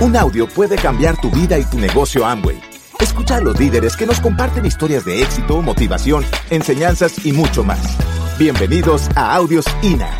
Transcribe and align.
Un 0.00 0.16
audio 0.16 0.46
puede 0.46 0.76
cambiar 0.76 1.20
tu 1.20 1.28
vida 1.28 1.58
y 1.58 1.64
tu 1.64 1.76
negocio 1.76 2.24
Amway. 2.24 2.62
Escucha 3.00 3.38
a 3.38 3.40
los 3.40 3.58
líderes 3.58 3.96
que 3.96 4.06
nos 4.06 4.20
comparten 4.20 4.64
historias 4.64 5.04
de 5.04 5.20
éxito, 5.20 5.60
motivación, 5.60 6.24
enseñanzas 6.50 7.26
y 7.26 7.32
mucho 7.32 7.64
más. 7.64 7.98
Bienvenidos 8.38 9.08
a 9.16 9.34
Audios 9.34 9.64
INA. 9.82 10.16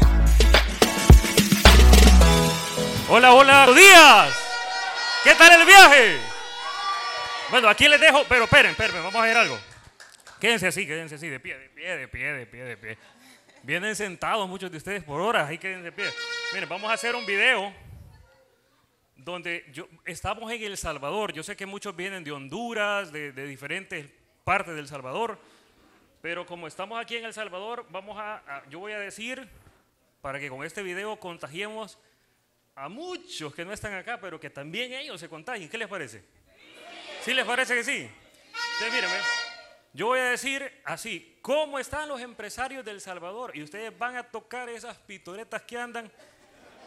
Hola, 3.09 3.33
hola, 3.33 3.69
días. 3.73 4.37
¿Qué 5.23 5.37
tal 5.37 5.61
el 5.61 5.65
viaje? 5.65 6.17
Bueno, 7.53 7.69
aquí 7.69 7.87
les 7.87 8.01
dejo, 8.01 8.25
pero 8.29 8.45
esperen, 8.47 8.73
esperen, 8.73 8.97
vamos 8.97 9.15
a 9.15 9.27
ver 9.27 9.37
algo. 9.37 9.57
Quédense 10.41 10.67
así, 10.67 10.89
quédense 10.89 11.15
así, 11.15 11.29
de 11.29 11.39
pie, 11.39 11.57
de 11.57 11.69
pie, 11.69 11.97
de 11.97 12.09
pie, 12.09 12.33
de 12.33 12.47
pie, 12.47 12.65
de 12.65 12.77
pie. 12.77 12.99
Vienen 13.63 13.95
sentados 13.95 14.49
muchos 14.49 14.73
de 14.73 14.77
ustedes 14.77 15.05
por 15.05 15.21
horas, 15.21 15.49
ahí 15.49 15.59
quédense 15.59 15.85
de 15.85 15.93
pie. 15.93 16.07
Miren, 16.53 16.69
vamos 16.69 16.91
a 16.91 16.95
hacer 16.95 17.15
un 17.15 17.25
video 17.25 17.73
donde 19.19 19.67
yo, 19.73 19.87
estamos 20.05 20.51
en 20.51 20.63
El 20.63 20.77
Salvador. 20.77 21.33
Yo 21.33 21.43
sé 21.43 21.57
que 21.57 21.67
muchos 21.67 21.95
vienen 21.95 22.25
de 22.25 22.33
Honduras, 22.33 23.13
de, 23.13 23.33
de 23.33 23.47
diferentes 23.47 24.07
partes 24.45 24.75
del 24.75 24.89
Salvador, 24.89 25.39
pero 26.23 26.47
como 26.47 26.67
estamos 26.67 27.01
aquí 27.01 27.17
en 27.17 27.25
El 27.27 27.35
Salvador, 27.35 27.87
vamos 27.91 28.17
a, 28.19 28.37
a- 28.47 28.69
yo 28.71 28.79
voy 28.79 28.93
a 28.93 28.99
decir, 28.99 29.49
para 30.21 30.41
que 30.41 30.49
con 30.49 30.65
este 30.65 30.83
video 30.83 31.19
contagiemos 31.21 31.99
a 32.75 32.89
muchos 32.89 33.55
que 33.55 33.65
no 33.65 33.73
están 33.73 33.93
acá, 33.95 34.19
pero 34.21 34.39
que 34.41 34.51
también 34.51 34.93
ellos 34.93 35.21
se 35.21 35.29
contagien. 35.29 35.69
¿Qué 35.69 35.77
les 35.79 35.89
parece? 35.89 36.25
¿Sí 37.23 37.35
les 37.35 37.45
parece 37.45 37.75
que 37.75 37.85
sí? 37.85 38.09
Entonces, 38.75 38.93
mírenme, 38.93 39.17
yo 39.93 40.07
voy 40.07 40.21
a 40.21 40.31
decir 40.31 40.81
así, 40.85 41.39
¿cómo 41.43 41.79
están 41.81 42.09
los 42.09 42.21
empresarios 42.21 42.85
del 42.85 43.01
Salvador? 43.01 43.57
Y 43.57 43.63
ustedes 43.63 43.97
van 43.99 44.17
a 44.17 44.23
tocar 44.23 44.69
esas 44.69 44.97
pitoretas 44.99 45.63
que 45.63 45.77
andan 45.77 46.11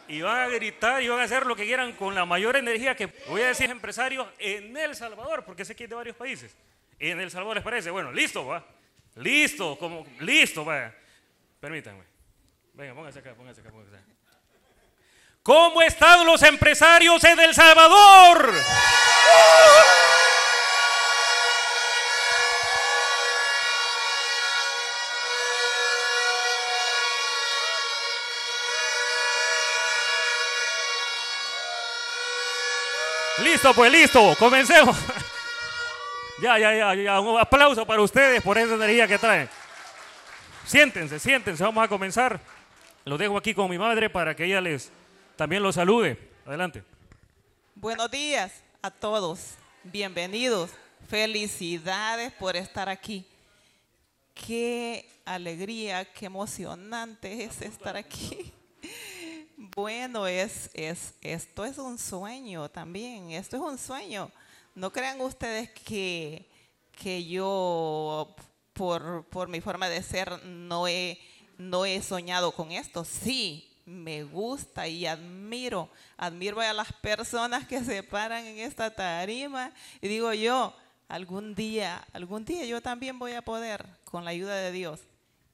y 0.08 0.20
van 0.20 0.40
a 0.40 0.48
gritar 0.48 1.02
y 1.02 1.08
van 1.08 1.20
a 1.20 1.24
hacer 1.24 1.46
lo 1.46 1.56
que 1.56 1.64
quieran 1.64 1.92
con 1.92 2.14
la 2.14 2.24
mayor 2.24 2.56
energía 2.56 2.94
que 2.94 3.06
voy 3.28 3.42
a 3.42 3.48
decir 3.48 3.70
empresarios 3.70 4.28
en 4.38 4.76
El 4.76 4.94
Salvador, 4.94 5.44
porque 5.44 5.64
sé 5.64 5.74
que 5.74 5.84
es 5.84 5.90
de 5.90 5.96
varios 5.96 6.16
países. 6.16 6.54
En 6.98 7.20
El 7.20 7.30
Salvador 7.30 7.56
les 7.56 7.64
parece, 7.64 7.90
bueno, 7.90 8.12
listo, 8.12 8.46
va. 8.46 8.64
Listo, 9.16 9.76
como 9.78 10.06
listo, 10.20 10.64
va. 10.64 10.92
Permítanme. 11.60 12.04
Venga, 12.74 12.94
pónganse 12.94 13.18
acá, 13.18 13.34
pónganse 13.34 13.60
acá, 13.60 13.70
pónganse 13.70 13.96
acá. 13.96 14.04
¿Cómo 15.42 15.82
están 15.82 16.24
los 16.24 16.42
empresarios 16.42 17.22
en 17.24 17.40
El 17.40 17.54
Salvador? 17.54 18.52
Listo, 33.62 33.76
pues 33.76 33.92
listo, 33.92 34.34
comencemos. 34.40 34.96
Ya, 36.42 36.58
ya, 36.58 36.74
ya, 36.74 36.94
ya, 36.96 37.20
un 37.20 37.38
aplauso 37.38 37.86
para 37.86 38.02
ustedes 38.02 38.42
por 38.42 38.58
esa 38.58 38.74
energía 38.74 39.06
que 39.06 39.16
traen. 39.16 39.48
Siéntense, 40.66 41.20
siéntense, 41.20 41.62
vamos 41.62 41.84
a 41.84 41.86
comenzar. 41.86 42.40
Los 43.04 43.16
dejo 43.20 43.38
aquí 43.38 43.54
con 43.54 43.70
mi 43.70 43.78
madre 43.78 44.10
para 44.10 44.34
que 44.34 44.46
ella 44.46 44.60
les 44.60 44.90
también 45.36 45.62
los 45.62 45.76
salude. 45.76 46.18
Adelante. 46.44 46.82
Buenos 47.76 48.10
días 48.10 48.64
a 48.82 48.90
todos. 48.90 49.54
Bienvenidos. 49.84 50.70
Felicidades 51.08 52.32
por 52.32 52.56
estar 52.56 52.88
aquí. 52.88 53.24
Qué 54.34 55.08
alegría, 55.24 56.04
qué 56.04 56.26
emocionante 56.26 57.44
es 57.44 57.62
estar 57.62 57.96
aquí. 57.96 58.52
Bueno, 59.70 60.26
es, 60.26 60.70
es, 60.74 61.14
esto 61.20 61.64
es 61.64 61.78
un 61.78 61.96
sueño 61.96 62.68
también. 62.68 63.30
Esto 63.30 63.56
es 63.56 63.62
un 63.62 63.78
sueño. 63.78 64.28
No 64.74 64.90
crean 64.90 65.20
ustedes 65.20 65.70
que, 65.70 66.50
que 66.90 67.24
yo, 67.24 68.34
por, 68.72 69.24
por 69.26 69.46
mi 69.48 69.60
forma 69.60 69.88
de 69.88 70.02
ser, 70.02 70.44
no 70.44 70.88
he, 70.88 71.16
no 71.58 71.84
he 71.84 72.02
soñado 72.02 72.50
con 72.50 72.72
esto. 72.72 73.04
Sí, 73.04 73.70
me 73.86 74.24
gusta 74.24 74.88
y 74.88 75.06
admiro, 75.06 75.88
admiro 76.16 76.60
a 76.60 76.72
las 76.72 76.92
personas 76.94 77.64
que 77.68 77.84
se 77.84 78.02
paran 78.02 78.44
en 78.44 78.58
esta 78.58 78.92
tarima 78.92 79.72
y 80.00 80.08
digo 80.08 80.32
yo, 80.32 80.74
algún 81.06 81.54
día, 81.54 82.04
algún 82.12 82.44
día 82.44 82.64
yo 82.64 82.82
también 82.82 83.16
voy 83.16 83.34
a 83.34 83.42
poder, 83.42 83.86
con 84.02 84.24
la 84.24 84.32
ayuda 84.32 84.56
de 84.56 84.72
Dios 84.72 84.98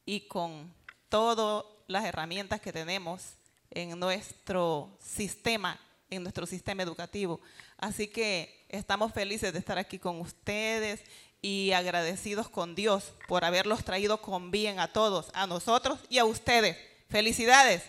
y 0.07 0.21
con 0.21 0.73
todas 1.11 1.67
las 1.87 2.07
herramientas 2.07 2.63
que 2.63 2.73
tenemos 2.73 3.38
en 3.71 3.99
nuestro 3.99 4.97
sistema, 5.01 5.81
en 6.11 6.23
nuestro 6.23 6.47
sistema 6.47 6.83
educativo. 6.83 7.41
Así 7.77 8.09
que 8.09 8.67
estamos 8.69 9.13
felices 9.13 9.53
de 9.53 9.59
estar 9.59 9.79
aquí 9.79 9.99
con 9.99 10.21
ustedes 10.21 11.03
y 11.41 11.73
agradecidos 11.73 12.49
con 12.49 12.75
Dios 12.75 13.15
por 13.27 13.45
haberlos 13.45 13.85
traído 13.85 14.21
con 14.21 14.51
bien 14.51 14.81
a 14.81 14.89
todos, 14.89 15.31
a 15.35 15.47
nosotros 15.47 16.01
y 16.09 16.19
a 16.19 16.25
ustedes. 16.25 16.77
Felicidades. 17.09 17.83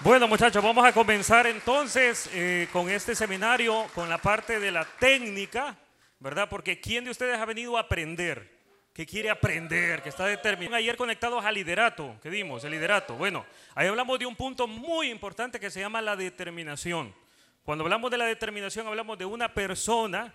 Bueno, 0.00 0.26
muchachos, 0.26 0.64
vamos 0.64 0.84
a 0.86 0.94
comenzar 0.94 1.46
entonces 1.46 2.30
eh, 2.32 2.68
con 2.72 2.88
este 2.88 3.14
seminario, 3.14 3.86
con 3.94 4.08
la 4.08 4.16
parte 4.16 4.58
de 4.58 4.70
la 4.70 4.86
técnica, 4.98 5.76
¿verdad? 6.18 6.48
Porque 6.48 6.80
¿quién 6.80 7.04
de 7.04 7.10
ustedes 7.10 7.38
ha 7.38 7.44
venido 7.44 7.76
a 7.76 7.80
aprender? 7.80 8.59
Que 9.00 9.06
quiere 9.06 9.30
aprender, 9.30 10.02
que 10.02 10.10
está 10.10 10.26
determinado. 10.26 10.76
Ayer 10.76 10.94
conectados 10.94 11.42
al 11.42 11.54
liderato, 11.54 12.18
que 12.22 12.28
dimos, 12.28 12.64
el 12.64 12.72
liderato. 12.72 13.14
Bueno, 13.14 13.46
ahí 13.74 13.88
hablamos 13.88 14.18
de 14.18 14.26
un 14.26 14.36
punto 14.36 14.66
muy 14.66 15.08
importante 15.08 15.58
que 15.58 15.70
se 15.70 15.80
llama 15.80 16.02
la 16.02 16.16
determinación. 16.16 17.14
Cuando 17.62 17.82
hablamos 17.84 18.10
de 18.10 18.18
la 18.18 18.26
determinación, 18.26 18.86
hablamos 18.86 19.16
de 19.16 19.24
una 19.24 19.54
persona 19.54 20.34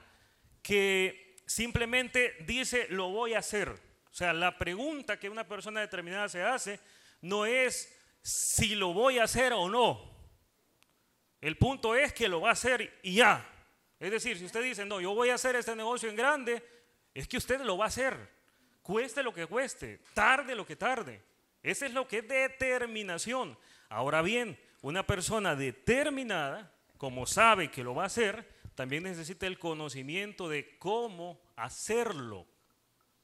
que 0.63 1.35
simplemente 1.45 2.37
dice, 2.47 2.87
lo 2.89 3.09
voy 3.09 3.35
a 3.35 3.37
hacer. 3.37 3.69
O 3.69 4.13
sea, 4.15 4.33
la 4.33 4.57
pregunta 4.57 5.19
que 5.19 5.29
una 5.29 5.47
persona 5.47 5.81
determinada 5.81 6.27
se 6.27 6.41
hace 6.41 6.79
no 7.21 7.45
es 7.45 7.95
si 8.23 8.73
lo 8.73 8.93
voy 8.93 9.19
a 9.19 9.25
hacer 9.25 9.53
o 9.53 9.69
no. 9.69 10.11
El 11.39 11.55
punto 11.59 11.93
es 11.93 12.13
que 12.13 12.27
lo 12.27 12.41
va 12.41 12.49
a 12.49 12.53
hacer 12.53 12.99
y 13.03 13.13
ya. 13.17 13.47
Es 13.99 14.09
decir, 14.09 14.39
si 14.39 14.45
usted 14.45 14.63
dice, 14.63 14.85
no, 14.85 14.99
yo 14.99 15.13
voy 15.13 15.29
a 15.29 15.35
hacer 15.35 15.55
este 15.55 15.75
negocio 15.75 16.09
en 16.09 16.15
grande, 16.15 16.67
es 17.13 17.27
que 17.27 17.37
usted 17.37 17.61
lo 17.61 17.77
va 17.77 17.85
a 17.85 17.89
hacer. 17.89 18.33
Cueste 18.85 19.23
lo 19.23 19.33
que 19.33 19.47
cueste, 19.47 19.97
tarde 20.13 20.53
lo 20.53 20.63
que 20.63 20.75
tarde. 20.75 21.19
Ese 21.63 21.87
es 21.87 21.93
lo 21.93 22.07
que 22.07 22.19
es 22.19 22.27
determinación. 22.27 23.57
Ahora 23.89 24.21
bien, 24.21 24.59
una 24.83 25.07
persona 25.07 25.55
determinada, 25.55 26.71
como 26.99 27.25
sabe 27.25 27.71
que 27.71 27.83
lo 27.83 27.95
va 27.95 28.03
a 28.03 28.05
hacer, 28.05 28.47
también 28.75 29.01
necesita 29.01 29.47
el 29.47 29.57
conocimiento 29.57 30.47
de 30.47 30.77
cómo 30.77 31.41
hacerlo. 31.55 32.45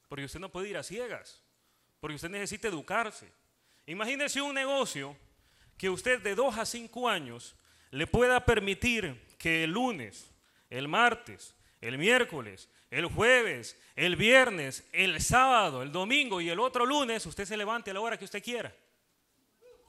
Porque 0.10 0.26
usted 0.26 0.40
no 0.40 0.52
puede 0.52 0.70
ir 0.70 0.78
a 0.78 0.84
ciegas. 0.84 1.44
Porque 2.00 2.16
usted 2.16 2.32
necesita 2.32 2.68
educarse. 2.68 3.32
Imagínese 3.86 4.42
un 4.42 4.56
negocio 4.56 5.16
que 5.78 5.92
usted 5.92 6.24
de 6.24 6.34
2 6.34 6.58
a 6.58 6.66
5 6.66 7.08
años 7.08 7.56
le 7.92 8.08
pueda 8.08 8.46
permitir 8.46 9.28
que 9.38 9.66
el 9.66 9.74
lunes, 9.74 10.32
el 10.72 10.88
martes, 10.88 11.56
el 11.82 12.00
miércoles, 12.00 12.68
el 12.92 13.06
jueves, 13.06 13.80
el 13.96 14.18
viernes, 14.18 14.84
el 14.92 15.22
sábado, 15.22 15.82
el 15.82 15.94
domingo 15.94 16.42
y 16.42 16.50
el 16.50 16.60
otro 16.60 16.86
lunes 16.86 17.26
usted 17.26 17.46
se 17.46 17.56
levante 17.56 17.90
a 17.90 17.94
la 17.94 18.02
hora 18.02 18.18
que 18.18 18.26
usted 18.26 18.44
quiera. 18.44 18.76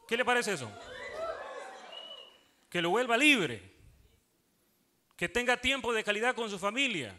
¿Qué 0.06 0.16
le 0.16 0.24
parece 0.24 0.52
eso? 0.52 0.70
Que 2.70 2.80
lo 2.80 2.90
vuelva 2.90 3.16
libre. 3.16 3.60
Que 5.16 5.28
tenga 5.28 5.56
tiempo 5.60 5.92
de 5.92 6.04
calidad 6.04 6.34
con 6.36 6.48
su 6.48 6.60
familia. 6.60 7.14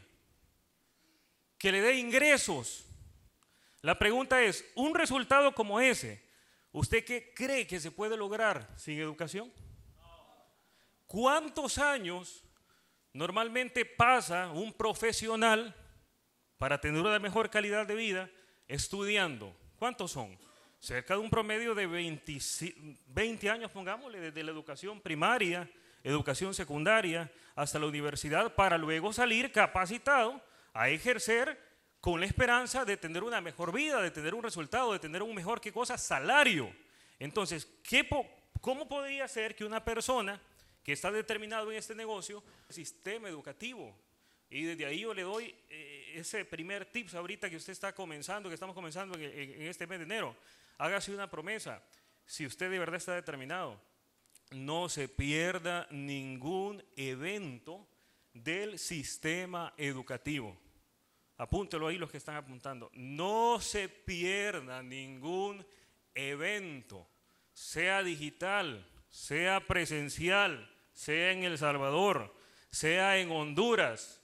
Que 1.58 1.72
le 1.72 1.82
dé 1.82 1.98
ingresos. 1.98 2.86
La 3.82 4.00
pregunta 4.00 4.42
es, 4.42 4.66
¿un 4.76 4.96
resultado 4.96 5.54
como 5.54 5.82
ese, 5.82 6.24
usted 6.72 7.04
qué 7.04 7.34
cree 7.36 7.68
que 7.68 7.82
se 7.82 7.92
puede 7.92 8.16
lograr 8.16 8.70
sin 8.78 8.98
educación? 9.00 9.52
¿Cuántos 11.08 11.78
años 11.78 12.42
normalmente 13.14 13.86
pasa 13.86 14.50
un 14.52 14.74
profesional 14.74 15.76
para 16.58 16.82
tener 16.82 17.02
una 17.02 17.20
mejor 17.20 17.50
calidad 17.50 17.88
de 17.88 17.96
vida 17.96 18.30
estudiando? 18.68 19.56
¿Cuántos 19.78 20.12
son? 20.12 20.38
Cerca 20.80 21.14
de 21.14 21.20
un 21.22 21.30
promedio 21.30 21.76
de 21.76 21.88
20, 21.88 22.40
20 23.08 23.50
años, 23.50 23.72
pongámosle, 23.72 24.20
desde 24.20 24.44
la 24.44 24.52
educación 24.52 25.00
primaria, 25.00 25.70
educación 26.04 26.54
secundaria, 26.54 27.32
hasta 27.56 27.80
la 27.80 27.86
universidad, 27.86 28.54
para 28.56 28.78
luego 28.78 29.14
salir 29.14 29.52
capacitado 29.52 30.42
a 30.74 30.90
ejercer 30.90 31.58
con 32.02 32.20
la 32.20 32.26
esperanza 32.26 32.84
de 32.84 32.98
tener 32.98 33.24
una 33.24 33.40
mejor 33.40 33.72
vida, 33.72 34.02
de 34.02 34.12
tener 34.12 34.34
un 34.36 34.44
resultado, 34.44 34.92
de 34.92 35.00
tener 35.00 35.24
un 35.24 35.34
mejor, 35.34 35.62
¿qué 35.62 35.72
cosa? 35.72 35.98
Salario. 35.98 36.76
Entonces, 37.18 37.66
¿qué 37.82 38.08
¿cómo 38.60 38.88
podría 38.88 39.28
ser 39.28 39.56
que 39.56 39.64
una 39.64 39.84
persona 39.84 40.42
que 40.84 40.92
está 40.94 41.12
determinado 41.12 41.72
en 41.72 41.78
este 41.78 41.96
negocio, 41.96 42.44
sistema 42.70 43.30
educativo, 43.30 43.96
y 44.50 44.64
desde 44.64 44.86
ahí 44.86 45.00
yo 45.00 45.14
le 45.14 45.24
doy 45.24 45.56
eh, 45.70 46.14
ese 46.16 46.46
primer 46.46 46.86
tips 46.86 47.16
ahorita 47.16 47.50
que 47.50 47.56
usted 47.56 47.72
está 47.74 47.94
comenzando, 47.96 48.50
que 48.50 48.54
estamos 48.56 48.76
comenzando 48.76 49.18
en, 49.18 49.24
en- 49.24 49.62
en 49.62 49.68
este 49.68 49.88
mes 49.88 50.00
de 50.00 50.06
enero. 50.06 50.36
Hágase 50.78 51.14
una 51.14 51.30
promesa, 51.30 51.82
si 52.26 52.46
usted 52.46 52.70
de 52.70 52.80
verdad 52.80 52.98
está 52.98 53.16
determinado. 53.16 53.80
no 54.52 54.88
se 54.90 55.08
pierda 55.08 55.88
ningún 55.90 56.84
evento 56.96 57.88
del 58.34 58.78
sistema 58.78 59.74
educativo. 59.78 60.56
Apúntelo 61.38 61.88
ahí 61.88 61.98
los 61.98 62.12
que 62.12 62.18
están 62.18 62.36
apuntando. 62.36 62.92
No 62.94 63.60
se 63.60 63.90
pierda 63.90 64.84
ningún 64.84 65.66
evento, 66.14 67.08
sea 67.54 68.04
digital, 68.04 68.86
sea 69.14 69.60
presencial, 69.60 70.68
sea 70.92 71.32
en 71.32 71.44
El 71.44 71.60
Salvador, 71.60 72.34
sea 72.72 73.20
en 73.20 73.30
Honduras, 73.30 74.20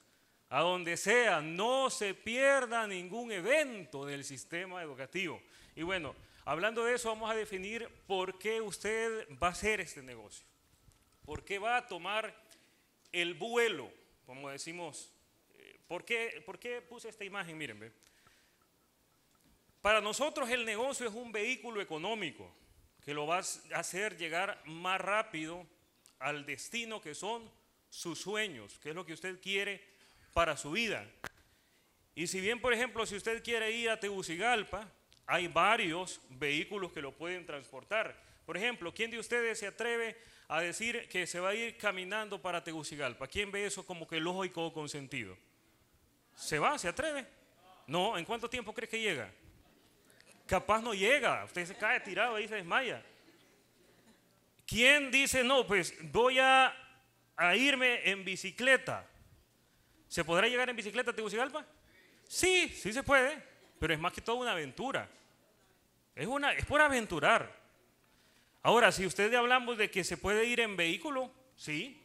a 0.49 0.61
donde 0.61 0.97
sea, 0.97 1.41
no 1.41 1.91
se 1.91 2.15
pierda 2.15 2.87
ningún 2.87 3.31
evento 3.31 4.03
del 4.03 4.23
sistema 4.23 4.81
educativo. 4.81 5.39
Y 5.75 5.83
bueno, 5.83 6.15
hablando 6.43 6.83
de 6.83 6.95
eso, 6.95 7.09
vamos 7.09 7.29
a 7.29 7.35
definir 7.35 7.87
por 8.07 8.39
qué 8.39 8.61
usted 8.61 9.27
va 9.41 9.49
a 9.49 9.51
hacer 9.51 9.79
este 9.79 10.01
negocio. 10.01 10.43
¿Por 11.23 11.45
qué 11.45 11.59
va 11.59 11.77
a 11.77 11.87
tomar 11.87 12.35
el 13.11 13.35
vuelo, 13.35 13.91
como 14.25 14.49
decimos? 14.49 15.13
Eh, 15.53 15.79
¿Por 15.87 16.03
qué, 16.03 16.41
por 16.47 16.57
qué 16.57 16.81
puse 16.81 17.09
esta 17.09 17.23
imagen? 17.23 17.55
Miren, 17.59 17.93
Para 19.83 20.01
nosotros 20.01 20.49
el 20.49 20.65
negocio 20.65 21.07
es 21.07 21.13
un 21.13 21.31
vehículo 21.31 21.79
económico 21.79 22.51
que 23.09 23.15
lo 23.15 23.25
va 23.25 23.37
a 23.37 23.79
hacer 23.79 24.17
llegar 24.17 24.61
más 24.65 25.01
rápido 25.01 25.65
al 26.19 26.45
destino 26.45 27.01
que 27.01 27.15
son 27.15 27.51
sus 27.89 28.21
sueños, 28.21 28.77
que 28.77 28.89
es 28.89 28.95
lo 28.95 29.03
que 29.03 29.13
usted 29.13 29.41
quiere 29.41 29.83
para 30.31 30.55
su 30.55 30.69
vida. 30.69 31.09
Y 32.13 32.27
si 32.27 32.39
bien, 32.39 32.61
por 32.61 32.71
ejemplo, 32.71 33.07
si 33.07 33.15
usted 33.15 33.43
quiere 33.43 33.71
ir 33.71 33.89
a 33.89 33.99
Tegucigalpa, 33.99 34.87
hay 35.25 35.47
varios 35.47 36.21
vehículos 36.29 36.91
que 36.93 37.01
lo 37.01 37.11
pueden 37.11 37.47
transportar. 37.47 38.15
Por 38.45 38.55
ejemplo, 38.55 38.93
¿quién 38.93 39.09
de 39.09 39.17
ustedes 39.17 39.57
se 39.57 39.65
atreve 39.65 40.15
a 40.47 40.61
decir 40.61 41.09
que 41.09 41.25
se 41.25 41.39
va 41.39 41.49
a 41.49 41.55
ir 41.55 41.79
caminando 41.79 42.39
para 42.39 42.63
Tegucigalpa? 42.63 43.25
¿Quién 43.25 43.51
ve 43.51 43.65
eso 43.65 43.87
como 43.87 44.07
que 44.07 44.19
lógico 44.19 44.67
o 44.67 44.71
consentido? 44.71 45.35
¿Se 46.35 46.59
va? 46.59 46.77
¿Se 46.77 46.87
atreve? 46.87 47.25
No, 47.87 48.19
¿en 48.19 48.25
cuánto 48.25 48.47
tiempo 48.47 48.71
cree 48.71 48.87
que 48.87 49.01
llega? 49.01 49.33
Capaz 50.49 50.81
no 50.81 50.95
llega, 50.95 51.45
usted 51.45 51.63
se 51.63 51.75
cae 51.75 51.99
tirado 51.99 52.39
y 52.39 52.47
se 52.47 52.55
desmaya. 52.55 53.05
¿Quién 54.65 55.11
dice, 55.11 55.43
no, 55.43 55.67
pues 55.67 55.93
voy 56.11 56.39
a, 56.39 56.73
irme 57.55 58.09
en 58.09 58.25
bicicleta? 58.25 59.05
¿Se 60.07 60.25
podrá 60.25 60.47
llegar 60.47 60.67
en 60.67 60.75
bicicleta 60.75 61.11
a 61.11 61.13
Tegucigalpa? 61.13 61.63
Sí, 62.27 62.67
sí 62.69 62.91
se 62.91 63.03
puede, 63.03 63.37
pero 63.77 63.93
es 63.93 63.99
más 63.99 64.11
que 64.11 64.21
todo 64.21 64.37
una 64.37 64.53
aventura. 64.53 65.07
Es, 66.15 66.25
una, 66.25 66.53
es 66.53 66.65
por 66.65 66.81
aventurar. 66.81 67.55
Ahora, 68.63 68.91
si 68.91 69.05
ustedes 69.05 69.35
hablamos 69.35 69.77
de 69.77 69.91
que 69.91 70.03
se 70.03 70.17
puede 70.17 70.45
ir 70.45 70.61
en 70.61 70.75
vehículo, 70.75 71.31
sí, 71.55 72.01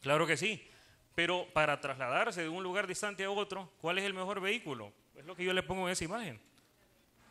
claro 0.00 0.26
que 0.26 0.38
sí. 0.38 0.66
Pero 1.14 1.46
para 1.52 1.82
trasladarse 1.82 2.40
de 2.40 2.48
un 2.48 2.62
lugar 2.62 2.86
distante 2.86 3.24
a 3.24 3.30
otro, 3.30 3.70
¿cuál 3.78 3.98
es 3.98 4.04
el 4.04 4.14
mejor 4.14 4.40
vehículo? 4.40 4.90
Es 5.14 5.26
lo 5.26 5.36
que 5.36 5.44
yo 5.44 5.52
le 5.52 5.62
pongo 5.62 5.86
en 5.86 5.92
esa 5.92 6.04
imagen. 6.04 6.40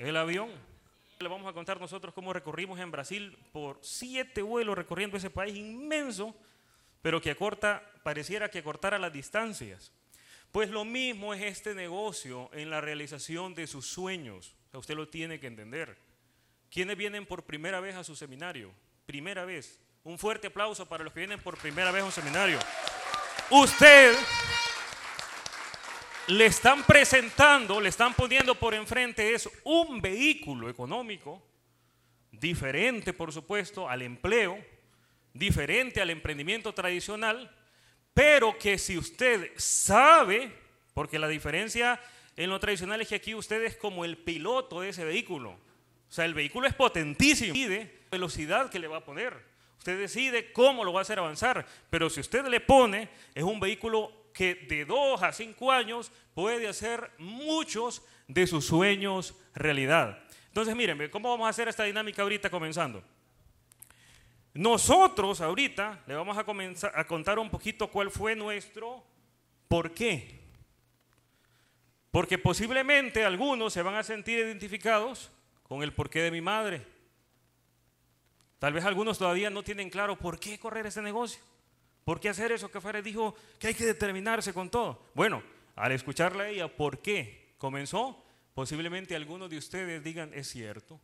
El 0.03 0.17
avión. 0.17 0.51
Le 1.19 1.29
vamos 1.29 1.47
a 1.47 1.53
contar 1.53 1.79
nosotros 1.79 2.13
cómo 2.13 2.33
recorrimos 2.33 2.77
en 2.77 2.91
Brasil 2.91 3.37
por 3.53 3.79
siete 3.81 4.41
vuelos 4.41 4.77
recorriendo 4.77 5.15
ese 5.15 5.29
país 5.29 5.55
inmenso, 5.55 6.35
pero 7.01 7.21
que 7.21 7.31
acorta, 7.31 7.81
pareciera 8.03 8.49
que 8.49 8.59
acortara 8.59 8.99
las 8.99 9.13
distancias. 9.13 9.93
Pues 10.51 10.69
lo 10.69 10.83
mismo 10.83 11.33
es 11.33 11.41
este 11.43 11.73
negocio 11.73 12.49
en 12.51 12.69
la 12.69 12.81
realización 12.81 13.55
de 13.55 13.65
sus 13.65 13.87
sueños. 13.87 14.53
usted 14.73 14.93
lo 14.93 15.07
tiene 15.07 15.39
que 15.39 15.47
entender. 15.47 15.97
¿Quiénes 16.69 16.97
vienen 16.97 17.25
por 17.25 17.43
primera 17.43 17.79
vez 17.79 17.95
a 17.95 18.03
su 18.03 18.17
seminario? 18.17 18.73
Primera 19.05 19.45
vez. 19.45 19.79
Un 20.03 20.19
fuerte 20.19 20.47
aplauso 20.47 20.85
para 20.85 21.05
los 21.05 21.13
que 21.13 21.21
vienen 21.21 21.39
por 21.39 21.57
primera 21.57 21.91
vez 21.91 22.01
a 22.03 22.05
un 22.07 22.11
seminario. 22.11 22.59
Usted 23.49 24.17
le 26.27 26.45
están 26.45 26.83
presentando, 26.83 27.81
le 27.81 27.89
están 27.89 28.13
poniendo 28.13 28.55
por 28.55 28.73
enfrente 28.73 29.33
es 29.33 29.49
un 29.63 30.01
vehículo 30.01 30.69
económico 30.69 31.43
diferente, 32.31 33.13
por 33.13 33.31
supuesto, 33.31 33.89
al 33.89 34.01
empleo, 34.01 34.63
diferente 35.33 36.01
al 36.01 36.09
emprendimiento 36.09 36.73
tradicional, 36.73 37.53
pero 38.13 38.57
que 38.57 38.77
si 38.77 38.97
usted 38.97 39.51
sabe, 39.57 40.51
porque 40.93 41.19
la 41.19 41.27
diferencia 41.27 41.99
en 42.35 42.49
lo 42.49 42.59
tradicional 42.59 43.01
es 43.01 43.09
que 43.09 43.15
aquí 43.15 43.35
usted 43.35 43.63
es 43.63 43.75
como 43.75 44.05
el 44.05 44.17
piloto 44.17 44.81
de 44.81 44.89
ese 44.89 45.03
vehículo. 45.03 45.51
O 45.51 46.15
sea, 46.15 46.25
el 46.25 46.33
vehículo 46.33 46.67
es 46.67 46.73
potentísimo, 46.73 47.53
decide 47.53 48.03
velocidad 48.11 48.69
que 48.69 48.79
le 48.79 48.87
va 48.87 48.97
a 48.97 49.05
poner. 49.05 49.33
Usted 49.77 49.99
decide 49.99 50.53
cómo 50.53 50.85
lo 50.85 50.93
va 50.93 50.99
a 50.99 51.01
hacer 51.01 51.19
avanzar, 51.19 51.65
pero 51.89 52.09
si 52.09 52.21
usted 52.21 52.45
le 52.45 52.61
pone, 52.61 53.09
es 53.35 53.43
un 53.43 53.59
vehículo 53.59 54.22
que 54.33 54.55
de 54.55 54.85
dos 54.85 55.21
a 55.21 55.31
cinco 55.31 55.71
años 55.71 56.11
puede 56.33 56.67
hacer 56.67 57.11
muchos 57.17 58.01
de 58.27 58.47
sus 58.47 58.65
sueños 58.65 59.35
realidad. 59.53 60.23
Entonces, 60.47 60.75
miren, 60.75 61.09
¿cómo 61.09 61.29
vamos 61.29 61.47
a 61.47 61.49
hacer 61.49 61.67
esta 61.67 61.83
dinámica 61.83 62.21
ahorita 62.21 62.49
comenzando? 62.49 63.03
Nosotros 64.53 65.41
ahorita 65.41 66.03
le 66.05 66.15
vamos 66.15 66.37
a 66.37 66.43
comenzar 66.43 66.91
a 66.95 67.07
contar 67.07 67.39
un 67.39 67.49
poquito 67.49 67.89
cuál 67.89 68.11
fue 68.11 68.35
nuestro 68.35 69.03
por 69.67 69.93
qué. 69.93 70.41
Porque 72.11 72.37
posiblemente 72.37 73.25
algunos 73.25 73.73
se 73.73 73.81
van 73.81 73.95
a 73.95 74.03
sentir 74.03 74.37
identificados 74.37 75.31
con 75.63 75.81
el 75.81 75.93
porqué 75.93 76.21
de 76.21 76.29
mi 76.29 76.41
madre. 76.41 76.85
Tal 78.59 78.73
vez 78.73 78.85
algunos 78.85 79.17
todavía 79.17 79.49
no 79.49 79.63
tienen 79.63 79.89
claro 79.89 80.17
por 80.17 80.39
qué 80.39 80.59
correr 80.59 80.85
ese 80.85 81.01
negocio. 81.01 81.41
¿Por 82.03 82.19
qué 82.19 82.29
hacer 82.29 82.51
eso? 82.51 82.69
Que 82.69 83.01
dijo 83.01 83.35
que 83.59 83.67
hay 83.67 83.73
que 83.73 83.85
determinarse 83.85 84.53
con 84.53 84.69
todo. 84.69 85.09
Bueno, 85.13 85.41
al 85.75 85.91
escucharla 85.91 86.43
a 86.43 86.49
ella, 86.49 86.67
¿por 86.67 86.99
qué 86.99 87.55
comenzó? 87.57 88.23
Posiblemente 88.53 89.15
algunos 89.15 89.49
de 89.49 89.57
ustedes 89.57 90.03
digan, 90.03 90.31
es 90.33 90.49
cierto, 90.49 90.99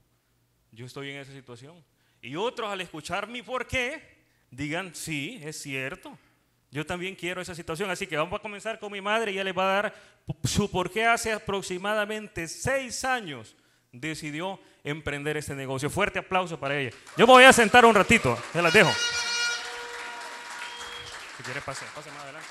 yo 0.71 0.85
estoy 0.85 1.11
en 1.11 1.17
esa 1.17 1.31
situación. 1.31 1.83
Y 2.21 2.35
otros 2.35 2.69
al 2.69 2.81
escuchar 2.81 3.27
mi 3.27 3.41
por 3.41 3.65
qué, 3.65 4.19
digan, 4.51 4.93
sí, 4.93 5.39
es 5.43 5.61
cierto, 5.61 6.17
yo 6.71 6.85
también 6.85 7.15
quiero 7.15 7.41
esa 7.41 7.55
situación. 7.55 7.89
Así 7.89 8.05
que 8.05 8.17
vamos 8.17 8.37
a 8.37 8.41
comenzar 8.41 8.77
con 8.77 8.91
mi 8.91 9.01
madre, 9.01 9.31
ella 9.31 9.43
les 9.43 9.57
va 9.57 9.63
a 9.63 9.81
dar 9.81 9.95
su 10.43 10.69
por 10.69 10.91
qué 10.91 11.05
hace 11.05 11.31
aproximadamente 11.31 12.47
seis 12.47 13.03
años 13.03 13.55
decidió 13.91 14.59
emprender 14.83 15.37
este 15.37 15.55
negocio. 15.55 15.89
Fuerte 15.89 16.19
aplauso 16.19 16.59
para 16.59 16.79
ella. 16.79 16.95
Yo 17.17 17.25
me 17.25 17.33
voy 17.33 17.43
a 17.43 17.53
sentar 17.53 17.85
un 17.85 17.95
ratito, 17.95 18.37
se 18.53 18.61
las 18.61 18.73
dejo. 18.73 18.91
Si 21.39 21.43
quiere, 21.43 21.61
pase, 21.61 21.85
pase 21.95 22.11
más 22.11 22.23
adelante. 22.23 22.49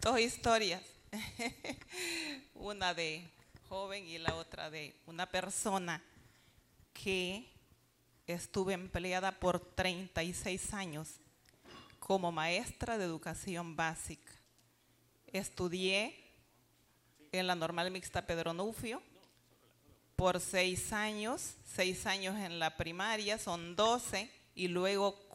Dos 0.00 0.20
historias. 0.20 0.80
una 2.54 2.94
de 2.94 3.28
joven 3.68 4.06
y 4.06 4.18
la 4.18 4.36
otra 4.36 4.70
de 4.70 4.94
una 5.06 5.26
persona 5.26 6.00
que 6.92 7.50
estuve 8.28 8.74
empleada 8.74 9.40
por 9.40 9.58
36 9.58 10.72
años 10.72 11.16
como 11.98 12.30
maestra 12.30 12.96
de 12.96 13.04
educación 13.04 13.74
básica. 13.74 14.32
Estudié 15.26 16.14
en 17.32 17.48
la 17.48 17.56
normal 17.56 17.90
mixta 17.90 18.24
Pedro 18.24 18.52
Nufio 18.52 19.02
por 20.14 20.38
seis 20.38 20.92
años, 20.92 21.56
seis 21.64 22.06
años 22.06 22.36
en 22.36 22.60
la 22.60 22.76
primaria, 22.76 23.36
son 23.36 23.74
12, 23.74 24.30
y 24.54 24.68
luego 24.68 25.27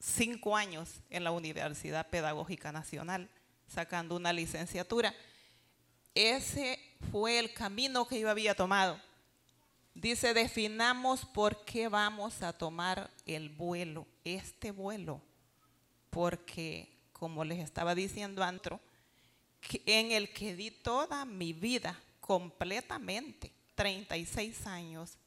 cinco 0.00 0.56
años 0.56 1.00
en 1.10 1.24
la 1.24 1.30
Universidad 1.30 2.08
Pedagógica 2.08 2.72
Nacional, 2.72 3.28
sacando 3.66 4.16
una 4.16 4.32
licenciatura. 4.32 5.14
Ese 6.14 6.78
fue 7.10 7.38
el 7.38 7.52
camino 7.52 8.06
que 8.06 8.20
yo 8.20 8.30
había 8.30 8.54
tomado. 8.54 9.00
Dice, 9.94 10.32
definamos 10.32 11.24
por 11.24 11.64
qué 11.64 11.88
vamos 11.88 12.42
a 12.42 12.52
tomar 12.52 13.10
el 13.26 13.48
vuelo, 13.48 14.06
este 14.24 14.70
vuelo, 14.70 15.20
porque, 16.10 16.88
como 17.12 17.44
les 17.44 17.58
estaba 17.58 17.94
diciendo 17.94 18.44
Antro, 18.44 18.80
en 19.86 20.12
el 20.12 20.32
que 20.32 20.54
di 20.54 20.70
toda 20.70 21.24
mi 21.24 21.52
vida 21.52 21.98
completamente, 22.20 23.52
36 23.74 24.66
años, 24.68 25.18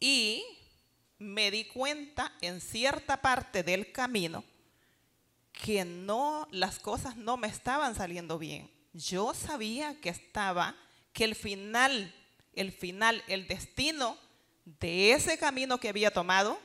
y 0.00 0.33
me 1.34 1.50
di 1.50 1.64
cuenta 1.64 2.32
en 2.40 2.60
cierta 2.60 3.20
parte 3.20 3.64
del 3.64 3.90
camino 3.90 4.44
que 5.52 5.84
no, 5.84 6.48
las 6.52 6.78
cosas 6.78 7.16
no 7.16 7.36
me 7.36 7.48
estaban 7.48 7.94
saliendo 7.94 8.38
bien. 8.38 8.70
Yo 8.92 9.34
sabía 9.34 10.00
que 10.00 10.08
estaba, 10.08 10.76
que 11.12 11.24
el 11.24 11.34
final, 11.34 12.14
el 12.52 12.72
final, 12.72 13.22
el 13.26 13.48
destino 13.48 14.16
de 14.64 15.12
ese 15.12 15.36
camino 15.36 15.78
que 15.78 15.88
había 15.88 16.12
tomado 16.12 16.58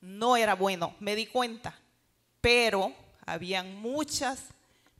no 0.00 0.36
era 0.36 0.54
bueno. 0.54 0.96
Me 0.98 1.14
di 1.14 1.26
cuenta, 1.26 1.78
pero 2.40 2.92
habían 3.24 3.76
muchas, 3.76 4.44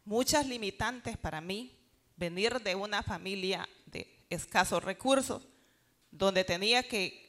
muchas 0.05 0.47
limitantes 0.47 1.17
para 1.17 1.41
mí. 1.41 1.73
Venir 2.17 2.61
de 2.63 2.75
una 2.75 3.03
familia 3.03 3.69
de 3.87 4.25
escasos 4.31 4.83
recursos, 4.83 5.43
donde 6.11 6.45
tenía 6.45 6.83
que 6.83 7.26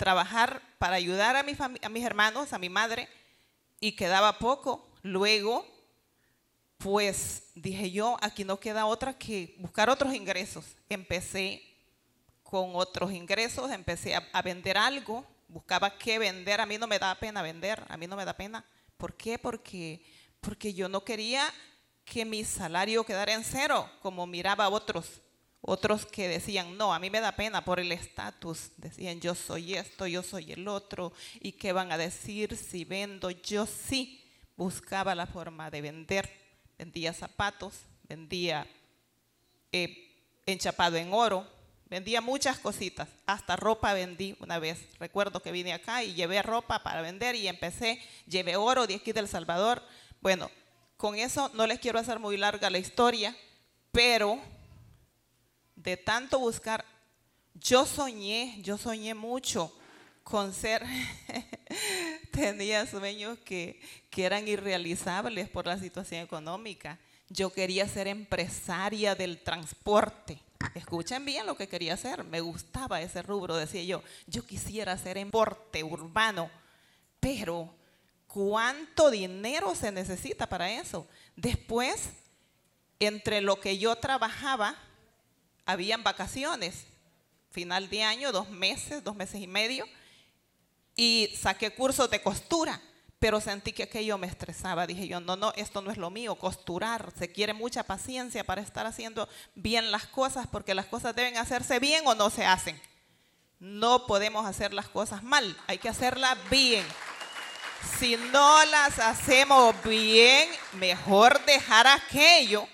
trabajar 0.00 0.62
para 0.78 0.96
ayudar 0.96 1.36
a, 1.36 1.42
mi 1.42 1.54
a 1.82 1.88
mis 1.90 2.04
hermanos, 2.06 2.54
a 2.54 2.58
mi 2.58 2.70
madre, 2.70 3.06
y 3.80 3.92
quedaba 3.92 4.38
poco. 4.38 4.88
Luego, 5.02 5.66
pues 6.78 7.50
dije 7.54 7.90
yo, 7.90 8.16
aquí 8.22 8.42
no 8.42 8.58
queda 8.58 8.86
otra 8.86 9.12
que 9.12 9.54
buscar 9.58 9.90
otros 9.90 10.14
ingresos. 10.14 10.64
Empecé 10.88 11.62
con 12.42 12.70
otros 12.76 13.12
ingresos, 13.12 13.70
empecé 13.70 14.14
a, 14.14 14.42
vender 14.42 14.78
algo, 14.78 15.22
buscaba 15.48 15.98
qué 15.98 16.18
vender. 16.18 16.62
A 16.62 16.66
mí 16.66 16.78
no 16.78 16.86
me 16.86 16.98
da 16.98 17.14
pena 17.16 17.42
vender, 17.42 17.84
a 17.86 17.98
mí 17.98 18.06
no 18.06 18.16
me 18.16 18.24
da 18.24 18.34
pena. 18.34 18.64
¿Por 18.96 19.14
qué? 19.14 19.38
Porque, 19.38 20.02
porque 20.40 20.72
yo 20.72 20.88
no 20.88 21.04
quería 21.04 21.44
que 22.06 22.24
mi 22.24 22.42
salario 22.42 23.04
quedara 23.04 23.34
en 23.34 23.44
cero, 23.44 23.86
como 24.00 24.26
miraba 24.26 24.64
a 24.64 24.70
otros. 24.70 25.20
Otros 25.62 26.06
que 26.06 26.28
decían, 26.28 26.78
no, 26.78 26.94
a 26.94 26.98
mí 26.98 27.10
me 27.10 27.20
da 27.20 27.32
pena 27.32 27.64
por 27.64 27.80
el 27.80 27.92
estatus. 27.92 28.70
Decían, 28.78 29.20
yo 29.20 29.34
soy 29.34 29.74
esto, 29.74 30.06
yo 30.06 30.22
soy 30.22 30.52
el 30.52 30.66
otro. 30.68 31.12
¿Y 31.40 31.52
qué 31.52 31.72
van 31.72 31.92
a 31.92 31.98
decir 31.98 32.56
si 32.56 32.84
vendo? 32.84 33.30
Yo 33.30 33.66
sí 33.66 34.24
buscaba 34.56 35.14
la 35.14 35.26
forma 35.26 35.70
de 35.70 35.82
vender. 35.82 36.30
Vendía 36.78 37.12
zapatos, 37.12 37.74
vendía 38.08 38.66
eh, 39.70 40.10
enchapado 40.46 40.96
en 40.96 41.12
oro, 41.12 41.46
vendía 41.90 42.22
muchas 42.22 42.58
cositas. 42.58 43.08
Hasta 43.26 43.56
ropa 43.56 43.92
vendí 43.92 44.36
una 44.40 44.58
vez. 44.58 44.86
Recuerdo 44.98 45.42
que 45.42 45.52
vine 45.52 45.74
acá 45.74 46.02
y 46.02 46.14
llevé 46.14 46.40
ropa 46.40 46.82
para 46.82 47.02
vender 47.02 47.34
y 47.34 47.48
empecé, 47.48 48.00
llevé 48.26 48.56
oro 48.56 48.86
de 48.86 48.94
aquí 48.94 49.12
del 49.12 49.28
Salvador. 49.28 49.82
Bueno, 50.22 50.50
con 50.96 51.16
eso 51.16 51.50
no 51.52 51.66
les 51.66 51.80
quiero 51.80 51.98
hacer 51.98 52.18
muy 52.18 52.38
larga 52.38 52.70
la 52.70 52.78
historia, 52.78 53.36
pero 53.92 54.40
de 55.82 55.96
tanto 55.96 56.38
buscar, 56.38 56.84
yo 57.54 57.86
soñé, 57.86 58.60
yo 58.62 58.76
soñé 58.76 59.14
mucho 59.14 59.72
con 60.22 60.52
ser, 60.52 60.84
tenía 62.32 62.86
sueños 62.86 63.38
que, 63.44 63.80
eran 64.16 64.46
irrealizables 64.46 65.48
por 65.48 65.66
la 65.66 65.78
situación 65.78 66.20
económica. 66.20 66.98
Yo 67.30 67.50
quería 67.50 67.88
ser 67.88 68.06
empresaria 68.06 69.14
del 69.14 69.42
transporte. 69.42 70.38
Escuchen 70.74 71.24
bien 71.24 71.46
lo 71.46 71.56
que 71.56 71.68
quería 71.68 71.94
hacer. 71.94 72.22
Me 72.24 72.42
gustaba 72.42 73.00
ese 73.00 73.22
rubro, 73.22 73.56
decía 73.56 73.82
yo. 73.82 74.02
Yo 74.26 74.44
quisiera 74.44 74.98
ser 74.98 75.16
en 75.16 75.30
porte 75.30 75.82
urbano, 75.82 76.50
pero 77.18 77.74
¿cuánto 78.26 79.10
dinero 79.10 79.74
se 79.74 79.90
necesita 79.90 80.46
para 80.46 80.70
eso? 80.70 81.08
Después, 81.34 82.10
entre 82.98 83.40
lo 83.40 83.58
que 83.58 83.78
yo 83.78 83.96
trabajaba, 83.96 84.76
habían 85.70 86.02
vacaciones, 86.02 86.86
final 87.50 87.88
de 87.88 88.02
año, 88.02 88.32
dos 88.32 88.50
meses, 88.50 89.02
dos 89.02 89.16
meses 89.16 89.40
y 89.40 89.46
medio, 89.46 89.86
y 90.96 91.32
saqué 91.40 91.70
cursos 91.70 92.10
de 92.10 92.22
costura, 92.22 92.80
pero 93.18 93.40
sentí 93.40 93.72
que 93.72 93.84
aquello 93.84 94.18
me 94.18 94.26
estresaba. 94.26 94.86
Dije 94.86 95.08
yo, 95.08 95.20
no, 95.20 95.36
no, 95.36 95.52
esto 95.56 95.82
no 95.82 95.90
es 95.90 95.98
lo 95.98 96.10
mío, 96.10 96.34
costurar. 96.36 97.12
Se 97.18 97.30
quiere 97.30 97.52
mucha 97.52 97.82
paciencia 97.82 98.44
para 98.44 98.62
estar 98.62 98.86
haciendo 98.86 99.28
bien 99.54 99.90
las 99.90 100.06
cosas, 100.06 100.46
porque 100.46 100.74
las 100.74 100.86
cosas 100.86 101.14
deben 101.14 101.36
hacerse 101.36 101.78
bien 101.78 102.06
o 102.06 102.14
no 102.14 102.30
se 102.30 102.44
hacen. 102.44 102.80
No 103.58 104.06
podemos 104.06 104.46
hacer 104.46 104.72
las 104.72 104.88
cosas 104.88 105.22
mal, 105.22 105.56
hay 105.66 105.78
que 105.78 105.88
hacerlas 105.88 106.36
bien. 106.50 106.84
Si 107.98 108.16
no 108.16 108.64
las 108.66 108.98
hacemos 108.98 109.74
bien, 109.84 110.48
mejor 110.74 111.44
dejar 111.44 111.86
aquello 111.86 112.66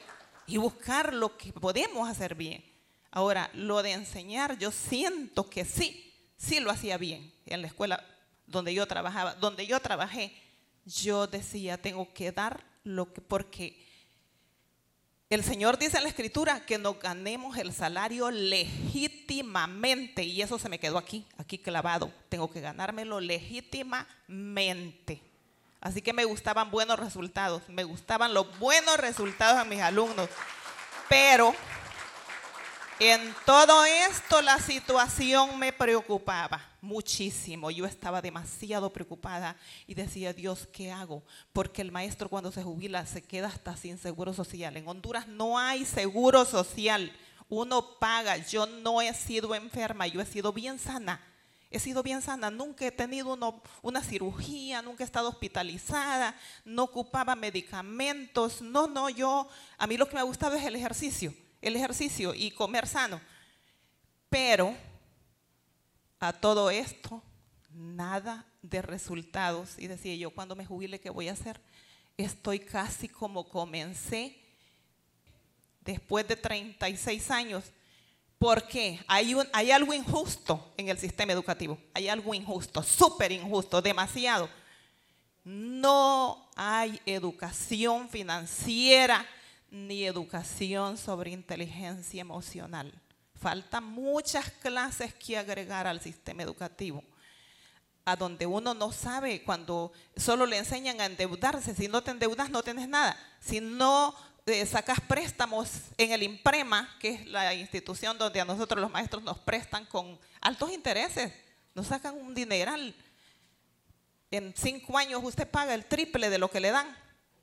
y 0.47 0.57
buscar 0.57 1.13
lo 1.13 1.37
que 1.37 1.53
podemos 1.53 2.09
hacer 2.09 2.35
bien. 2.35 2.65
Ahora, 3.17 3.51
lo 3.55 3.83
de 3.83 3.93
enseñar, 3.93 4.59
yo 4.59 4.71
siento 4.71 5.49
que 5.49 5.65
sí, 5.65 6.13
sí 6.37 6.61
lo 6.61 6.71
hacía 6.71 6.99
bien. 6.99 7.33
En 7.47 7.63
la 7.63 7.69
escuela 7.69 8.05
donde 8.47 8.75
yo 8.75 8.87
trabajaba, 8.87 9.35
donde 9.37 9.67
yo 9.67 9.81
trabajé, 9.81 10.37
yo 10.85 11.27
decía, 11.27 11.81
tengo 11.81 12.13
que 12.13 12.31
dar 12.31 12.63
lo 12.85 13.11
que, 13.11 13.23
porque 13.23 13.83
el 15.31 15.43
Señor 15.43 15.79
dice 15.79 15.97
en 15.97 16.03
la 16.03 16.11
Escritura 16.11 16.67
que 16.67 16.77
nos 16.77 17.01
ganemos 17.01 17.57
el 17.57 17.73
salario 17.73 18.31
legítimamente, 18.31 20.23
y 20.23 20.43
eso 20.43 20.59
se 20.59 20.69
me 20.69 20.79
quedó 20.79 20.99
aquí, 20.99 21.25
aquí 21.39 21.57
clavado. 21.57 22.13
Tengo 22.29 22.53
que 22.53 22.61
ganármelo 22.61 23.19
legítimamente. 23.19 25.23
Así 25.81 26.03
que 26.03 26.13
me 26.13 26.27
gustaban 26.27 26.71
buenos 26.71 26.99
resultados, 26.99 27.67
me 27.71 27.85
gustaban 27.85 28.35
los 28.35 28.59
buenos 28.59 28.99
resultados 28.99 29.57
a 29.57 29.65
mis 29.65 29.81
alumnos, 29.81 30.29
pero 31.09 31.55
en 32.99 33.35
todo 33.45 33.85
esto 33.85 34.41
la 34.41 34.59
situación 34.59 35.59
me 35.59 35.73
preocupaba 35.73 36.63
muchísimo. 36.81 37.71
Yo 37.71 37.85
estaba 37.85 38.23
demasiado 38.23 38.91
preocupada 38.91 39.57
y 39.87 39.95
decía, 39.95 40.33
Dios, 40.33 40.67
¿qué 40.73 40.91
hago? 40.91 41.23
Porque 41.53 41.83
el 41.83 41.93
maestro 41.93 42.31
cuando 42.31 42.51
se 42.53 42.63
jubila 42.63 43.05
se 43.05 43.23
queda 43.23 43.49
hasta 43.49 43.77
sin 43.77 43.99
seguro 43.99 44.33
social. 44.33 44.77
En 44.77 44.89
Honduras 44.89 45.29
no 45.29 45.59
hay 45.59 45.85
seguro 45.85 46.45
social. 46.47 47.13
Uno 47.49 47.99
paga. 47.99 48.39
Yo 48.39 48.67
no 48.67 49.03
he 49.03 49.13
sido 49.13 49.55
enferma, 49.55 50.07
yo 50.07 50.21
he 50.21 50.27
sido 50.27 50.53
bien 50.53 50.79
sana. 50.79 51.21
He 51.69 51.81
sido 51.81 52.03
bien 52.03 52.23
sana, 52.23 52.49
nunca 52.49 52.87
he 52.87 52.93
tenido 52.93 53.37
una 53.83 54.01
cirugía, 54.01 54.81
nunca 54.83 55.03
he 55.03 55.05
estado 55.05 55.29
hospitalizada, 55.29 56.35
no 56.65 56.85
ocupaba 56.85 57.35
medicamentos. 57.35 58.63
No, 58.63 58.87
no, 58.87 59.11
yo, 59.11 59.49
a 59.77 59.87
mí 59.89 59.97
lo 59.97 60.09
que 60.09 60.15
me 60.15 60.21
ha 60.21 60.25
gustado 60.25 60.55
es 60.55 60.65
el 60.65 60.77
ejercicio 60.77 61.35
el 61.67 61.77
ejercicio 61.77 62.33
y 62.35 62.51
comer 62.51 62.87
sano. 62.87 63.21
Pero 64.31 64.75
a 66.21 66.33
todo 66.33 66.71
esto, 66.71 67.23
nada 67.71 68.47
de 68.63 68.83
resultados. 68.83 69.75
Y 69.79 69.87
decía 69.87 70.15
yo, 70.15 70.31
cuando 70.31 70.57
me 70.57 70.65
jubile, 70.65 71.01
¿qué 71.01 71.11
voy 71.11 71.29
a 71.29 71.33
hacer? 71.33 71.61
Estoy 72.17 72.61
casi 72.61 73.09
como 73.09 73.49
comencé 73.49 74.37
después 75.81 76.27
de 76.29 76.37
36 76.37 77.31
años. 77.31 77.65
¿Por 78.39 78.67
qué? 78.69 79.01
Hay, 79.07 79.35
hay 79.53 79.71
algo 79.71 79.93
injusto 79.93 80.73
en 80.77 80.89
el 80.89 80.99
sistema 80.99 81.33
educativo. 81.33 81.79
Hay 81.95 82.09
algo 82.09 82.35
injusto, 82.35 82.83
súper 82.83 83.33
injusto, 83.33 83.83
demasiado. 83.83 84.49
No 85.45 86.49
hay 86.55 87.01
educación 87.07 88.09
financiera 88.09 89.27
ni 89.77 90.05
educación 90.05 90.97
sobre 90.97 91.31
inteligencia 91.31 92.21
emocional. 92.21 92.93
Faltan 93.35 93.85
muchas 93.85 94.51
clases 94.51 95.13
que 95.15 95.37
agregar 95.37 95.87
al 95.87 96.01
sistema 96.01 96.43
educativo, 96.43 97.05
a 98.05 98.17
donde 98.17 98.47
uno 98.47 98.73
no 98.73 98.93
sabe 98.93 99.43
cuando 99.43 99.93
solo 100.17 100.47
le 100.47 100.59
enseñan 100.59 101.01
a 101.01 101.07
endeudarse. 101.07 101.75
Si 101.75 101.89
no 101.89 102.03
te 102.03 102.13
endeudas, 102.13 102.51
no 102.51 102.63
tienes 102.63 102.89
nada. 102.89 103.17
Si 103.41 103.61
no 103.61 104.15
eh, 104.47 104.65
sacas 104.65 105.01
préstamos 105.01 105.71
en 105.99 106.13
el 106.13 106.23
IMPREMA, 106.23 106.89
que 106.99 107.11
es 107.11 107.27
la 107.27 107.53
institución 107.53 108.17
donde 108.17 108.41
a 108.41 108.45
nosotros 108.45 108.81
los 108.81 108.91
maestros 108.91 109.23
nos 109.23 109.39
prestan 109.39 109.85
con 109.87 110.19
altos 110.41 110.73
intereses, 110.73 111.33
nos 111.75 111.89
sacan 111.89 112.15
un 112.17 112.35
dineral. 112.35 112.95
En 114.31 114.55
cinco 114.57 114.97
años 114.97 115.21
usted 115.23 115.49
paga 115.49 115.75
el 115.75 115.85
triple 115.85 116.31
de 116.31 116.39
lo 116.39 116.51
que 116.51 116.61
le 116.61 116.71
dan. 116.71 116.87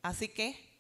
Así 0.02 0.28
que 0.28 0.73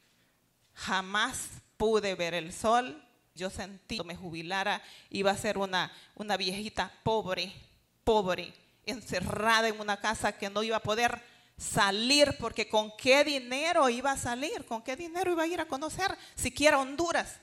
jamás 0.73 1.49
pude 1.77 2.15
ver 2.15 2.33
el 2.33 2.53
sol. 2.53 3.01
Yo 3.35 3.49
sentí 3.49 3.97
que 3.97 4.03
me 4.03 4.15
jubilara, 4.15 4.81
iba 5.09 5.31
a 5.31 5.37
ser 5.37 5.57
una, 5.57 5.91
una 6.15 6.37
viejita 6.37 6.91
pobre, 7.03 7.51
pobre, 8.03 8.53
encerrada 8.85 9.67
en 9.67 9.79
una 9.79 9.97
casa 9.99 10.37
que 10.37 10.49
no 10.49 10.61
iba 10.61 10.77
a 10.77 10.83
poder 10.83 11.19
salir, 11.57 12.35
porque 12.39 12.67
con 12.69 12.95
qué 12.97 13.23
dinero 13.23 13.89
iba 13.89 14.11
a 14.11 14.17
salir, 14.17 14.65
con 14.65 14.83
qué 14.83 14.95
dinero 14.95 15.31
iba 15.31 15.43
a 15.43 15.47
ir 15.47 15.61
a 15.61 15.67
conocer 15.67 16.15
siquiera 16.35 16.79
Honduras. 16.79 17.39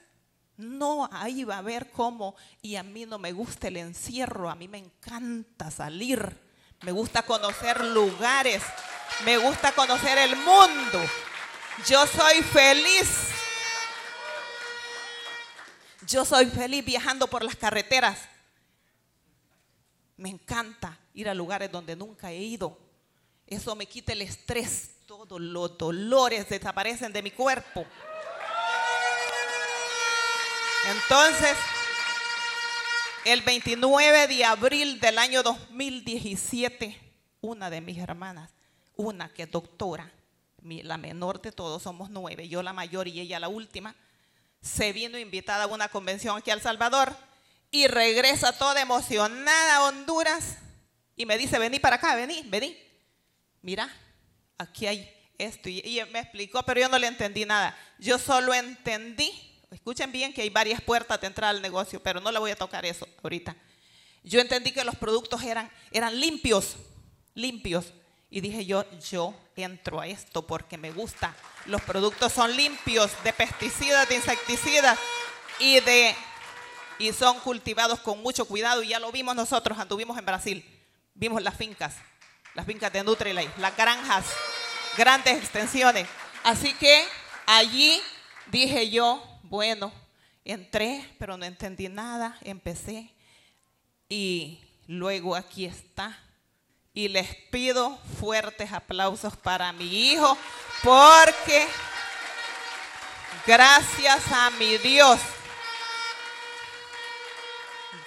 No, 0.56 1.08
ahí 1.10 1.40
iba 1.40 1.56
a 1.56 1.62
ver 1.62 1.90
cómo, 1.90 2.36
y 2.60 2.76
a 2.76 2.82
mí 2.82 3.06
no 3.06 3.18
me 3.18 3.32
gusta 3.32 3.68
el 3.68 3.78
encierro, 3.78 4.50
a 4.50 4.54
mí 4.54 4.68
me 4.68 4.78
encanta 4.78 5.70
salir, 5.70 6.38
me 6.82 6.92
gusta 6.92 7.22
conocer 7.22 7.82
lugares, 7.84 8.62
me 9.24 9.38
gusta 9.38 9.72
conocer 9.72 10.18
el 10.18 10.36
mundo. 10.36 11.00
Yo 11.86 12.06
soy 12.06 12.42
feliz. 12.42 13.28
Yo 16.06 16.24
soy 16.24 16.46
feliz 16.46 16.84
viajando 16.84 17.26
por 17.28 17.42
las 17.42 17.56
carreteras. 17.56 18.18
Me 20.16 20.28
encanta 20.28 20.98
ir 21.14 21.28
a 21.28 21.34
lugares 21.34 21.70
donde 21.70 21.96
nunca 21.96 22.30
he 22.30 22.38
ido. 22.38 22.78
Eso 23.46 23.74
me 23.74 23.86
quita 23.86 24.12
el 24.12 24.22
estrés. 24.22 24.90
Todos 25.06 25.40
los 25.40 25.78
dolores 25.78 26.48
desaparecen 26.48 27.12
de 27.12 27.22
mi 27.22 27.30
cuerpo. 27.30 27.86
Entonces, 30.88 31.56
el 33.24 33.42
29 33.42 34.26
de 34.28 34.44
abril 34.44 35.00
del 35.00 35.18
año 35.18 35.42
2017, 35.42 36.98
una 37.40 37.70
de 37.70 37.80
mis 37.80 37.98
hermanas, 37.98 38.50
una 38.96 39.32
que 39.32 39.44
es 39.44 39.50
doctora, 39.50 40.10
la 40.62 40.96
menor 40.96 41.40
de 41.40 41.52
todos, 41.52 41.82
somos 41.82 42.10
nueve, 42.10 42.48
yo 42.48 42.62
la 42.62 42.72
mayor 42.72 43.08
y 43.08 43.20
ella 43.20 43.40
la 43.40 43.48
última, 43.48 43.94
se 44.60 44.92
vino 44.92 45.18
invitada 45.18 45.64
a 45.64 45.68
una 45.68 45.88
convención 45.88 46.36
aquí 46.36 46.50
a 46.50 46.54
El 46.54 46.60
Salvador 46.60 47.16
y 47.70 47.86
regresa 47.86 48.56
toda 48.56 48.80
emocionada 48.80 49.76
a 49.76 49.84
Honduras 49.84 50.58
Y 51.16 51.26
me 51.26 51.38
dice, 51.38 51.58
vení 51.58 51.78
para 51.78 51.96
acá, 51.96 52.14
vení, 52.16 52.42
vení. 52.46 52.76
Mira, 53.62 53.94
aquí 54.58 54.86
hay 54.86 55.10
esto. 55.38 55.68
Y, 55.68 56.00
me 56.12 56.20
explicó, 56.20 56.62
pero 56.62 56.80
yo 56.80 56.88
no 56.88 56.98
le 56.98 57.06
entendí 57.06 57.44
nada. 57.44 57.76
Yo 57.98 58.18
solo 58.18 58.54
entendí, 58.54 59.30
escuchen 59.70 60.12
bien 60.12 60.32
que 60.32 60.42
hay 60.42 60.50
varias 60.50 60.80
puertas 60.80 61.20
de 61.20 61.26
entrada 61.26 61.50
al 61.50 61.62
negocio, 61.62 62.02
pero 62.02 62.20
no 62.20 62.32
le 62.32 62.38
voy 62.38 62.50
a 62.50 62.56
tocar 62.56 62.86
eso 62.86 63.06
ahorita. 63.22 63.54
Yo 64.22 64.40
entendí 64.40 64.72
que 64.72 64.84
los 64.84 64.96
productos 64.96 65.42
eran, 65.42 65.70
eran 65.90 66.18
limpios, 66.18 66.76
limpios. 67.34 67.92
Y 68.30 68.40
dije 68.40 68.64
yo, 68.64 68.84
yo 69.10 69.34
entro 69.56 70.00
a 70.00 70.06
esto 70.06 70.46
porque 70.46 70.78
me 70.78 70.92
gusta. 70.92 71.34
Los 71.66 71.82
productos 71.82 72.32
son 72.32 72.56
limpios 72.56 73.10
de 73.24 73.32
pesticidas, 73.32 74.08
de 74.08 74.16
insecticidas 74.16 74.98
y 75.58 75.80
de 75.80 76.14
y 77.00 77.12
son 77.14 77.40
cultivados 77.40 77.98
con 78.00 78.22
mucho 78.22 78.44
cuidado 78.44 78.82
y 78.82 78.88
ya 78.88 79.00
lo 79.00 79.10
vimos 79.10 79.34
nosotros, 79.34 79.78
anduvimos 79.78 80.18
en 80.18 80.26
Brasil. 80.26 80.64
Vimos 81.14 81.42
las 81.42 81.56
fincas, 81.56 81.96
las 82.54 82.66
fincas 82.66 82.92
de 82.92 83.02
Nutrilite, 83.02 83.50
las 83.58 83.74
granjas, 83.74 84.26
grandes 84.98 85.38
extensiones. 85.38 86.06
Así 86.44 86.74
que 86.74 87.04
allí 87.46 88.00
dije 88.50 88.90
yo, 88.90 89.22
bueno, 89.44 89.92
entré, 90.44 91.10
pero 91.18 91.38
no 91.38 91.46
entendí 91.46 91.88
nada, 91.88 92.38
empecé 92.42 93.10
y 94.08 94.60
luego 94.86 95.34
aquí 95.34 95.64
está 95.64 96.18
y 96.92 97.08
les 97.08 97.34
pido 97.50 97.96
fuertes 98.18 98.72
aplausos 98.72 99.36
para 99.36 99.72
mi 99.72 100.10
hijo 100.10 100.36
porque 100.82 101.66
gracias 103.46 104.22
a 104.32 104.50
mi 104.50 104.78
Dios, 104.78 105.20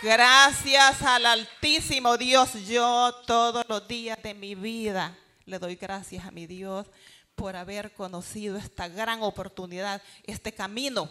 gracias 0.02 1.02
al 1.02 1.26
altísimo 1.26 2.18
Dios, 2.18 2.54
yo 2.68 3.14
todos 3.26 3.66
los 3.70 3.88
días 3.88 4.22
de 4.22 4.34
mi 4.34 4.56
vida 4.56 5.18
le 5.46 5.60
doy 5.60 5.76
gracias 5.76 6.26
a 6.26 6.32
mi 6.32 6.46
Dios 6.46 6.88
por 7.36 7.56
haber 7.56 7.94
conocido 7.94 8.58
esta 8.58 8.88
gran 8.88 9.24
oportunidad, 9.24 10.02
este 10.24 10.54
camino 10.54 11.10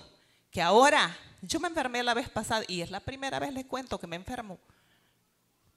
que 0.51 0.61
ahora 0.61 1.17
yo 1.41 1.59
me 1.59 1.69
enfermé 1.69 2.03
la 2.03 2.15
vez 2.15 2.29
pasada 2.29 2.65
y 2.69 2.83
es 2.83 2.91
la 2.91 3.01
primera 3.01 3.39
vez 3.39 3.53
les 3.53 3.65
cuento 3.65 3.99
que 3.99 4.07
me 4.07 4.17
enfermo 4.17 4.59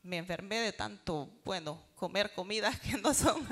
me 0.05 0.17
enfermé 0.17 0.59
de 0.59 0.71
tanto, 0.71 1.27
bueno, 1.43 1.81
comer 1.95 2.31
comidas 2.33 2.79
que 2.81 2.97
no 2.97 3.13
son, 3.13 3.45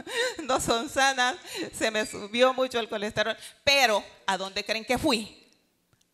no 0.43 0.61
son 0.61 0.87
sanas, 0.87 1.35
se 1.73 1.89
me 1.91 2.05
subió 2.05 2.53
mucho 2.53 2.79
el 2.79 2.87
colesterol, 2.87 3.35
pero 3.63 4.03
¿a 4.27 4.37
dónde 4.37 4.63
creen 4.63 4.85
que 4.85 4.97
fui? 4.97 5.51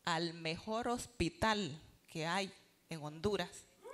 Al 0.06 0.34
mejor 0.34 0.88
hospital 0.88 1.78
que 2.08 2.26
hay 2.26 2.52
en 2.90 3.04
Honduras. 3.04 3.50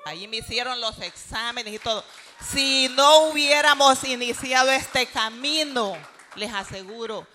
Ahí 0.05 0.27
me 0.27 0.37
hicieron 0.37 0.79
los 0.79 1.01
exámenes 1.01 1.73
y 1.73 1.79
todo. 1.79 2.03
Si 2.39 2.89
no 2.95 3.29
hubiéramos 3.29 4.03
iniciado 4.03 4.69
este 4.69 5.07
camino, 5.07 5.97
les 6.35 6.53
aseguro 6.53 7.27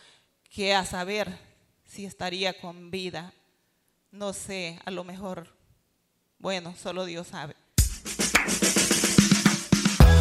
que 0.49 0.73
a 0.73 0.87
saber 0.87 1.37
si 1.85 2.07
estaría 2.07 2.59
con 2.61 2.93
vida. 2.93 3.33
No 4.12 4.33
sé, 4.33 4.79
a 4.85 4.93
lo 4.93 5.02
mejor, 5.02 5.52
bueno, 6.38 6.76
solo 6.81 7.05
Dios 7.05 7.26
sabe. 7.26 7.57